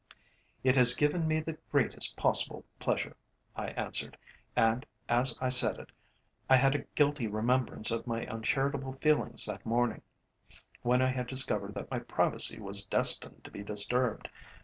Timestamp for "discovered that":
11.27-11.91